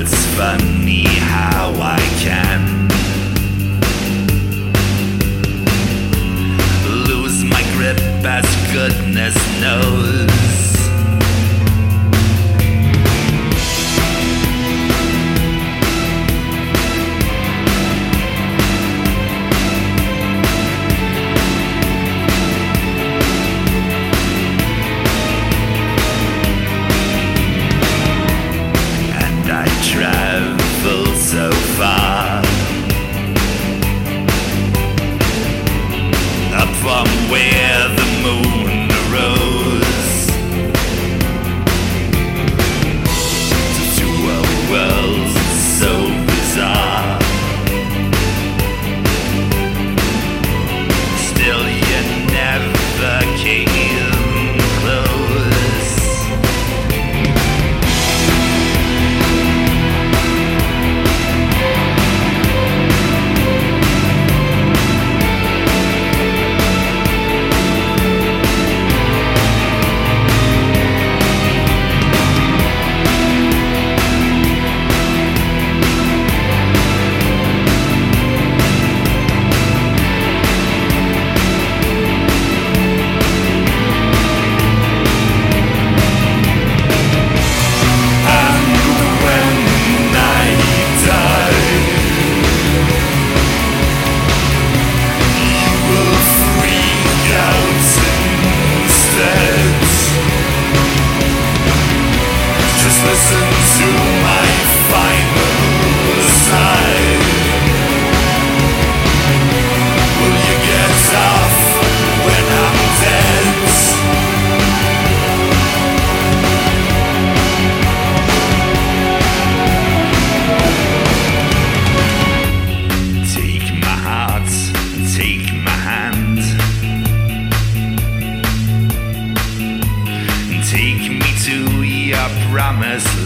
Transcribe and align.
it's 0.00 0.26
funny 0.36 1.02
how 1.06 1.72
I 1.74 1.98
can 2.20 2.88
lose 7.08 7.42
my 7.42 7.62
grip 7.74 7.98
as 8.24 8.46
goodness 8.72 9.34
knows. 9.60 10.67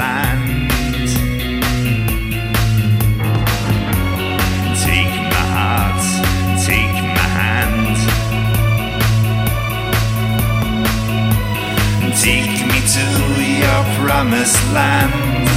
land. 0.00 0.70
Take 4.86 5.14
my 5.34 5.44
heart, 5.56 6.04
take 6.68 6.96
my 7.18 7.28
hand. 7.40 7.84
Take 12.26 12.56
me 12.70 12.78
to 12.96 13.06
your 13.62 13.80
promised 13.98 14.60
land. 14.72 15.49